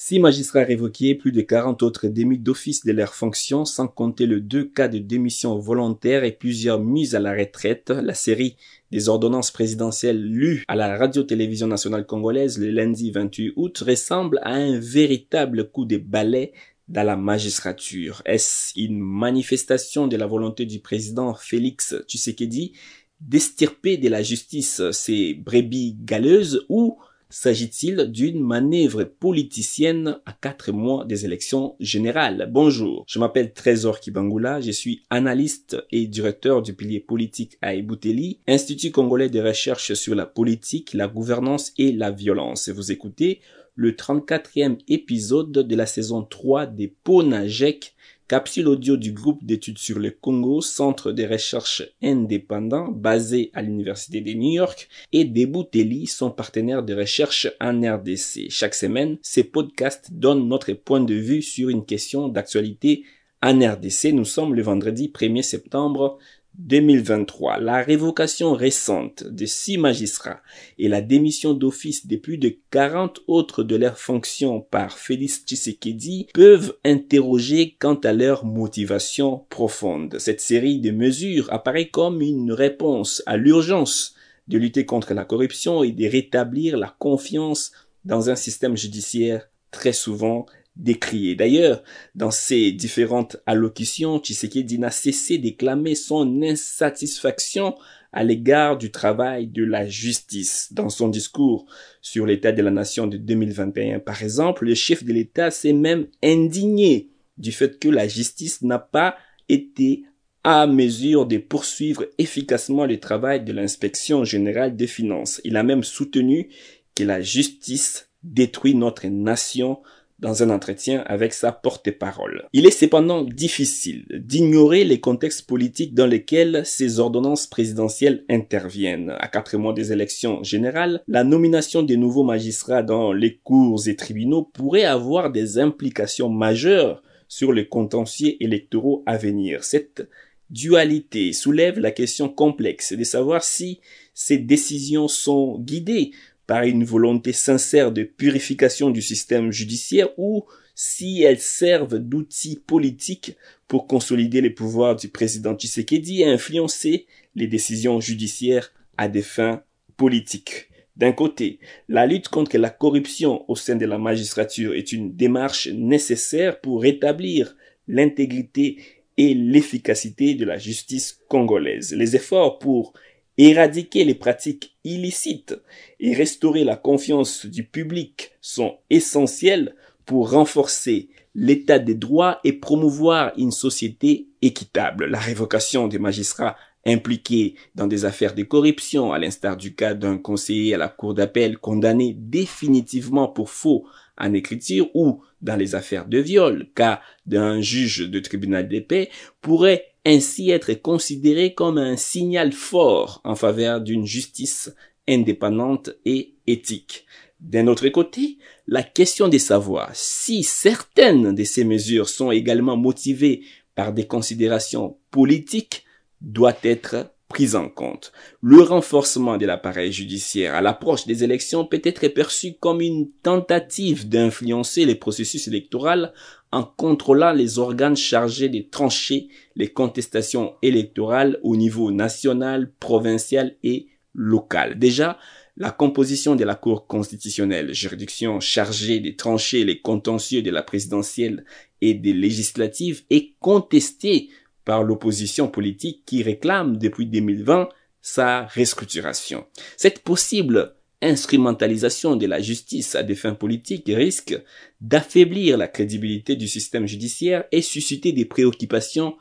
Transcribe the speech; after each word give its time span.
Six 0.00 0.20
magistrats 0.20 0.62
révoqués, 0.62 1.16
plus 1.16 1.32
de 1.32 1.40
40 1.40 1.82
autres 1.82 2.06
démis 2.06 2.38
d'office 2.38 2.86
de 2.86 2.92
leurs 2.92 3.16
fonctions, 3.16 3.64
sans 3.64 3.88
compter 3.88 4.26
le 4.26 4.40
deux 4.40 4.64
cas 4.64 4.86
de 4.86 4.98
démission 4.98 5.58
volontaire 5.58 6.22
et 6.22 6.30
plusieurs 6.30 6.78
mises 6.78 7.16
à 7.16 7.18
la 7.18 7.32
retraite. 7.32 7.90
La 7.90 8.14
série 8.14 8.54
des 8.92 9.08
ordonnances 9.08 9.50
présidentielles 9.50 10.22
lues 10.22 10.62
à 10.68 10.76
la 10.76 10.96
radio-télévision 10.96 11.66
nationale 11.66 12.06
congolaise 12.06 12.60
le 12.60 12.70
lundi 12.70 13.10
28 13.10 13.54
août 13.56 13.76
ressemble 13.84 14.38
à 14.44 14.52
un 14.52 14.78
véritable 14.78 15.68
coup 15.68 15.84
de 15.84 15.96
balai 15.96 16.52
dans 16.86 17.02
la 17.02 17.16
magistrature. 17.16 18.22
Est-ce 18.24 18.78
une 18.80 19.00
manifestation 19.00 20.06
de 20.06 20.16
la 20.16 20.28
volonté 20.28 20.64
du 20.64 20.78
président 20.78 21.34
Félix 21.34 21.96
Tshisekedi 22.06 22.72
d'estirper 23.20 23.96
de 23.96 24.08
la 24.08 24.22
justice 24.22 24.80
ces 24.92 25.34
brebis 25.34 25.96
galeuses 25.98 26.64
ou 26.68 26.98
S'agit-il 27.30 28.10
d'une 28.10 28.40
manœuvre 28.40 29.04
politicienne 29.04 30.18
à 30.24 30.32
quatre 30.32 30.72
mois 30.72 31.04
des 31.04 31.26
élections 31.26 31.76
générales? 31.78 32.48
Bonjour, 32.50 33.04
je 33.06 33.18
m'appelle 33.18 33.52
Trésor 33.52 34.00
Kibangula, 34.00 34.62
je 34.62 34.70
suis 34.70 35.02
analyste 35.10 35.76
et 35.90 36.06
directeur 36.06 36.62
du 36.62 36.72
pilier 36.72 37.00
politique 37.00 37.58
à 37.60 37.74
Ebouteli, 37.74 38.40
Institut 38.48 38.92
congolais 38.92 39.28
de 39.28 39.42
recherche 39.42 39.92
sur 39.92 40.14
la 40.14 40.24
politique, 40.24 40.94
la 40.94 41.06
gouvernance 41.06 41.74
et 41.76 41.92
la 41.92 42.10
violence. 42.10 42.70
Vous 42.70 42.92
écoutez 42.92 43.40
le 43.74 43.92
34e 43.92 44.78
épisode 44.88 45.52
de 45.52 45.76
la 45.76 45.84
saison 45.84 46.22
3 46.22 46.64
des 46.64 46.88
Ponajek 46.88 47.94
Capsule 48.28 48.68
audio 48.68 48.98
du 48.98 49.12
groupe 49.12 49.42
d'études 49.42 49.78
sur 49.78 49.98
le 49.98 50.10
Congo, 50.10 50.60
centre 50.60 51.12
de 51.12 51.24
recherche 51.24 51.82
indépendant 52.02 52.88
basé 52.88 53.50
à 53.54 53.62
l'Université 53.62 54.20
de 54.20 54.34
New 54.34 54.52
York, 54.52 54.90
et 55.14 55.24
Debouteli, 55.24 56.06
son 56.06 56.30
partenaire 56.30 56.82
de 56.82 56.94
recherche 56.94 57.48
en 57.58 57.80
RDC. 57.80 58.50
Chaque 58.50 58.74
semaine, 58.74 59.16
ces 59.22 59.44
podcasts 59.44 60.12
donnent 60.12 60.46
notre 60.46 60.74
point 60.74 61.00
de 61.00 61.14
vue 61.14 61.40
sur 61.40 61.70
une 61.70 61.86
question 61.86 62.28
d'actualité 62.28 63.04
en 63.42 63.58
RDC. 63.60 64.12
Nous 64.12 64.26
sommes 64.26 64.54
le 64.54 64.60
vendredi 64.60 65.08
1er 65.08 65.40
septembre 65.40 66.18
2023, 66.58 67.58
la 67.60 67.82
révocation 67.82 68.52
récente 68.52 69.22
de 69.24 69.46
six 69.46 69.78
magistrats 69.78 70.42
et 70.78 70.88
la 70.88 71.00
démission 71.00 71.54
d'office 71.54 72.06
de 72.06 72.16
plus 72.16 72.36
de 72.36 72.56
40 72.70 73.20
autres 73.28 73.62
de 73.62 73.76
leurs 73.76 73.98
fonctions 73.98 74.60
par 74.60 74.98
Félix 74.98 75.44
Tshisekedi 75.44 76.28
peuvent 76.34 76.74
interroger 76.84 77.76
quant 77.78 77.94
à 77.94 78.12
leur 78.12 78.44
motivation 78.44 79.44
profonde. 79.50 80.16
Cette 80.18 80.40
série 80.40 80.80
de 80.80 80.90
mesures 80.90 81.52
apparaît 81.52 81.88
comme 81.88 82.22
une 82.22 82.52
réponse 82.52 83.22
à 83.26 83.36
l'urgence 83.36 84.14
de 84.48 84.58
lutter 84.58 84.84
contre 84.84 85.14
la 85.14 85.24
corruption 85.24 85.84
et 85.84 85.92
de 85.92 86.08
rétablir 86.08 86.76
la 86.76 86.94
confiance 86.98 87.70
dans 88.04 88.30
un 88.30 88.36
système 88.36 88.76
judiciaire 88.76 89.48
très 89.70 89.92
souvent 89.92 90.46
décrié. 90.78 91.34
D'ailleurs, 91.34 91.82
dans 92.14 92.30
ses 92.30 92.72
différentes 92.72 93.36
allocutions, 93.46 94.18
Tshisekedi 94.18 94.78
n'a 94.78 94.90
cessé 94.90 95.38
d'éclamer 95.38 95.94
son 95.94 96.42
insatisfaction 96.42 97.74
à 98.12 98.24
l'égard 98.24 98.78
du 98.78 98.90
travail 98.90 99.48
de 99.48 99.64
la 99.64 99.86
justice. 99.86 100.72
Dans 100.72 100.88
son 100.88 101.08
discours 101.08 101.66
sur 102.00 102.24
l'état 102.24 102.52
de 102.52 102.62
la 102.62 102.70
nation 102.70 103.06
de 103.06 103.18
2021, 103.18 103.98
par 103.98 104.22
exemple, 104.22 104.64
le 104.64 104.74
chef 104.74 105.04
de 105.04 105.12
l'État 105.12 105.50
s'est 105.50 105.72
même 105.72 106.06
indigné 106.22 107.10
du 107.36 107.52
fait 107.52 107.78
que 107.78 107.88
la 107.88 108.08
justice 108.08 108.62
n'a 108.62 108.78
pas 108.78 109.16
été 109.48 110.04
à 110.44 110.66
mesure 110.66 111.26
de 111.26 111.38
poursuivre 111.38 112.06
efficacement 112.16 112.86
le 112.86 112.98
travail 112.98 113.44
de 113.44 113.52
l'inspection 113.52 114.24
générale 114.24 114.76
des 114.76 114.86
finances. 114.86 115.40
Il 115.44 115.56
a 115.56 115.62
même 115.62 115.84
soutenu 115.84 116.48
que 116.94 117.04
la 117.04 117.20
justice 117.20 118.08
détruit 118.22 118.74
notre 118.74 119.06
nation 119.06 119.78
dans 120.18 120.42
un 120.42 120.50
entretien 120.50 121.02
avec 121.06 121.32
sa 121.32 121.52
porte-parole. 121.52 122.48
Il 122.52 122.66
est 122.66 122.70
cependant 122.70 123.22
difficile 123.22 124.04
d'ignorer 124.10 124.84
les 124.84 125.00
contextes 125.00 125.46
politiques 125.46 125.94
dans 125.94 126.06
lesquels 126.06 126.62
ces 126.64 126.98
ordonnances 126.98 127.46
présidentielles 127.46 128.24
interviennent. 128.28 129.14
À 129.18 129.28
quatre 129.28 129.56
mois 129.56 129.72
des 129.72 129.92
élections 129.92 130.42
générales, 130.42 131.02
la 131.06 131.24
nomination 131.24 131.82
des 131.82 131.96
nouveaux 131.96 132.24
magistrats 132.24 132.82
dans 132.82 133.12
les 133.12 133.36
cours 133.36 133.86
et 133.86 133.96
tribunaux 133.96 134.42
pourrait 134.42 134.84
avoir 134.84 135.30
des 135.30 135.58
implications 135.58 136.28
majeures 136.28 137.02
sur 137.28 137.52
les 137.52 137.68
contentieux 137.68 138.36
électoraux 138.40 139.02
à 139.06 139.16
venir. 139.16 139.62
Cette 139.62 140.08
dualité 140.50 141.32
soulève 141.32 141.78
la 141.78 141.90
question 141.90 142.28
complexe 142.28 142.92
de 142.92 143.04
savoir 143.04 143.44
si 143.44 143.80
ces 144.14 144.38
décisions 144.38 145.08
sont 145.08 145.58
guidées 145.58 146.12
par 146.48 146.64
une 146.64 146.82
volonté 146.82 147.32
sincère 147.34 147.92
de 147.92 148.02
purification 148.02 148.88
du 148.90 149.02
système 149.02 149.52
judiciaire 149.52 150.08
ou 150.16 150.46
si 150.74 151.22
elles 151.22 151.40
servent 151.40 151.98
d'outils 151.98 152.58
politiques 152.66 153.36
pour 153.68 153.86
consolider 153.86 154.40
les 154.40 154.50
pouvoirs 154.50 154.96
du 154.96 155.08
président 155.08 155.54
Tshisekedi 155.54 156.22
et 156.22 156.26
influencer 156.26 157.06
les 157.34 157.48
décisions 157.48 158.00
judiciaires 158.00 158.72
à 158.96 159.08
des 159.08 159.22
fins 159.22 159.62
politiques. 159.98 160.70
D'un 160.96 161.12
côté, 161.12 161.58
la 161.88 162.06
lutte 162.06 162.28
contre 162.28 162.56
la 162.56 162.70
corruption 162.70 163.44
au 163.50 163.54
sein 163.54 163.76
de 163.76 163.84
la 163.84 163.98
magistrature 163.98 164.74
est 164.74 164.90
une 164.92 165.14
démarche 165.14 165.68
nécessaire 165.68 166.60
pour 166.60 166.80
rétablir 166.80 167.56
l'intégrité 167.88 168.78
et 169.18 169.34
l'efficacité 169.34 170.34
de 170.34 170.46
la 170.46 170.56
justice 170.56 171.20
congolaise. 171.28 171.92
Les 171.92 172.16
efforts 172.16 172.58
pour 172.58 172.94
Éradiquer 173.40 174.02
les 174.02 174.16
pratiques 174.16 174.76
illicites 174.82 175.54
et 176.00 176.12
restaurer 176.12 176.64
la 176.64 176.74
confiance 176.74 177.46
du 177.46 177.62
public 177.62 178.32
sont 178.40 178.78
essentiels 178.90 179.76
pour 180.04 180.32
renforcer 180.32 181.08
l'état 181.36 181.78
des 181.78 181.94
droits 181.94 182.40
et 182.42 182.52
promouvoir 182.52 183.32
une 183.36 183.52
société 183.52 184.26
équitable. 184.42 185.06
La 185.06 185.20
révocation 185.20 185.86
des 185.86 186.00
magistrats 186.00 186.56
impliqués 186.84 187.54
dans 187.76 187.86
des 187.86 188.04
affaires 188.04 188.34
de 188.34 188.42
corruption, 188.42 189.12
à 189.12 189.20
l'instar 189.20 189.56
du 189.56 189.74
cas 189.74 189.94
d'un 189.94 190.18
conseiller 190.18 190.74
à 190.74 190.78
la 190.78 190.88
cour 190.88 191.14
d'appel 191.14 191.58
condamné 191.58 192.16
définitivement 192.18 193.28
pour 193.28 193.50
faux 193.50 193.86
en 194.16 194.32
écriture 194.32 194.88
ou 194.94 195.22
dans 195.42 195.56
les 195.56 195.76
affaires 195.76 196.06
de 196.06 196.18
viol, 196.18 196.66
cas 196.74 197.00
d'un 197.26 197.60
juge 197.60 198.10
de 198.10 198.18
tribunal 198.18 198.68
paix, 198.88 199.10
pourrait 199.40 199.84
ainsi 200.08 200.50
être 200.50 200.72
considéré 200.72 201.52
comme 201.52 201.76
un 201.76 201.96
signal 201.96 202.52
fort 202.52 203.20
en 203.24 203.34
faveur 203.34 203.82
d'une 203.82 204.06
justice 204.06 204.74
indépendante 205.06 205.90
et 206.06 206.34
éthique. 206.46 207.04
D'un 207.40 207.66
autre 207.66 207.88
côté, 207.88 208.38
la 208.66 208.82
question 208.82 209.28
de 209.28 209.38
savoir 209.38 209.90
si 209.92 210.42
certaines 210.42 211.34
de 211.34 211.44
ces 211.44 211.64
mesures 211.64 212.08
sont 212.08 212.32
également 212.32 212.76
motivées 212.76 213.42
par 213.74 213.92
des 213.92 214.06
considérations 214.06 214.96
politiques 215.10 215.84
doit 216.20 216.56
être 216.62 217.12
prise 217.28 217.54
en 217.54 217.68
compte. 217.68 218.12
Le 218.40 218.62
renforcement 218.62 219.36
de 219.36 219.44
l'appareil 219.46 219.92
judiciaire 219.92 220.54
à 220.54 220.62
l'approche 220.62 221.06
des 221.06 221.22
élections 221.24 221.66
peut 221.66 221.82
être 221.84 222.08
perçu 222.08 222.54
comme 222.58 222.80
une 222.80 223.10
tentative 223.22 224.08
d'influencer 224.08 224.86
les 224.86 224.94
processus 224.94 225.46
électoraux 225.46 226.08
en 226.52 226.64
contrôlant 226.64 227.32
les 227.32 227.58
organes 227.58 227.96
chargés 227.96 228.48
de 228.48 228.60
trancher 228.60 229.28
les 229.56 229.68
contestations 229.68 230.54
électorales 230.62 231.38
au 231.42 231.56
niveau 231.56 231.90
national, 231.90 232.72
provincial 232.80 233.56
et 233.62 233.88
local. 234.14 234.78
Déjà, 234.78 235.18
la 235.56 235.70
composition 235.70 236.36
de 236.36 236.44
la 236.44 236.54
Cour 236.54 236.86
constitutionnelle, 236.86 237.74
juridiction 237.74 238.40
chargée 238.40 239.00
de 239.00 239.10
trancher 239.10 239.64
les 239.64 239.80
contentieux 239.80 240.40
de 240.40 240.50
la 240.50 240.62
présidentielle 240.62 241.44
et 241.80 241.94
des 241.94 242.12
législatives, 242.12 243.02
est 243.10 243.34
contestée 243.40 244.30
par 244.64 244.84
l'opposition 244.84 245.48
politique 245.48 246.04
qui 246.06 246.22
réclame 246.22 246.76
depuis 246.78 247.06
2020 247.06 247.68
sa 248.00 248.46
restructuration. 248.46 249.46
Cette 249.76 250.00
possible 250.00 250.76
instrumentalisation 251.02 252.16
de 252.16 252.26
la 252.26 252.40
justice 252.40 252.94
à 252.94 253.02
des 253.02 253.14
fins 253.14 253.34
politiques 253.34 253.90
risque 253.94 254.40
d'affaiblir 254.80 255.56
la 255.56 255.68
crédibilité 255.68 256.36
du 256.36 256.48
système 256.48 256.86
judiciaire 256.86 257.44
et 257.52 257.62
susciter 257.62 258.12
des 258.12 258.24
préoccupations 258.24 259.16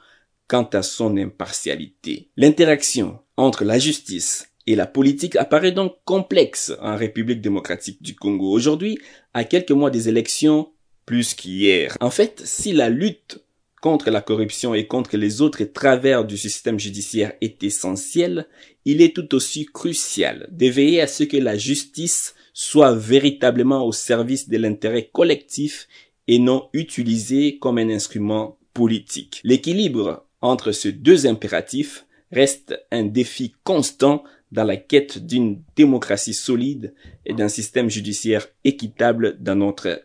quant 0.47 0.69
à 0.73 0.81
son 0.81 1.17
impartialité. 1.17 2.29
L'interaction 2.37 3.19
entre 3.35 3.63
la 3.63 3.79
justice 3.79 4.49
et 4.65 4.75
la 4.75 4.87
politique 4.87 5.35
apparaît 5.35 5.71
donc 5.71 5.95
complexe 6.03 6.73
en 6.81 6.95
République 6.95 7.41
démocratique 7.41 8.01
du 8.01 8.15
Congo. 8.15 8.51
Aujourd'hui, 8.51 8.97
à 9.33 9.43
quelques 9.43 9.71
mois 9.71 9.91
des 9.91 10.09
élections, 10.09 10.71
plus 11.05 11.33
qu'hier. 11.33 11.95
En 12.01 12.09
fait, 12.09 12.41
si 12.43 12.73
la 12.73 12.89
lutte 12.89 13.39
contre 13.81 14.09
la 14.09 14.21
corruption 14.21 14.73
et 14.73 14.87
contre 14.87 15.17
les 15.17 15.41
autres 15.41 15.63
travers 15.63 16.25
du 16.25 16.37
système 16.37 16.79
judiciaire 16.79 17.33
est 17.41 17.63
essentiel, 17.63 18.47
il 18.85 19.01
est 19.01 19.15
tout 19.15 19.35
aussi 19.35 19.65
crucial 19.65 20.47
de 20.51 20.67
veiller 20.67 21.01
à 21.01 21.07
ce 21.07 21.23
que 21.23 21.37
la 21.37 21.57
justice 21.57 22.35
soit 22.53 22.95
véritablement 22.95 23.85
au 23.85 23.91
service 23.91 24.49
de 24.49 24.57
l'intérêt 24.57 25.09
collectif 25.13 25.87
et 26.27 26.39
non 26.39 26.69
utilisée 26.73 27.59
comme 27.59 27.77
un 27.77 27.89
instrument 27.89 28.57
politique. 28.73 29.41
L'équilibre 29.43 30.25
entre 30.41 30.71
ces 30.71 30.91
deux 30.91 31.27
impératifs 31.27 32.05
reste 32.31 32.79
un 32.91 33.03
défi 33.03 33.53
constant 33.63 34.23
dans 34.51 34.63
la 34.63 34.77
quête 34.77 35.25
d'une 35.25 35.61
démocratie 35.75 36.33
solide 36.33 36.93
et 37.25 37.33
d'un 37.33 37.49
système 37.49 37.89
judiciaire 37.89 38.47
équitable 38.63 39.37
dans 39.39 39.55
notre 39.55 40.01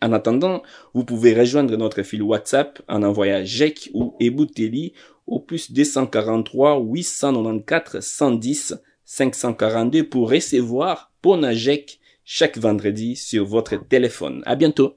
En 0.00 0.12
attendant, 0.12 0.62
vous 0.94 1.04
pouvez 1.04 1.34
rejoindre 1.34 1.76
notre 1.76 2.02
fil 2.02 2.22
WhatsApp 2.22 2.80
en 2.88 3.02
envoyant 3.02 3.44
JEC 3.44 3.90
ou 3.94 4.14
Ebouteli 4.20 4.92
au 5.26 5.40
plus 5.40 5.72
243 5.72 6.78
894 6.78 8.00
110 8.00 8.74
542 9.04 10.08
pour 10.08 10.30
recevoir 10.30 11.10
Ponajek 11.20 12.00
chaque 12.24 12.58
vendredi 12.58 13.16
sur 13.16 13.44
votre 13.44 13.76
téléphone. 13.88 14.42
À 14.46 14.54
bientôt. 14.54 14.94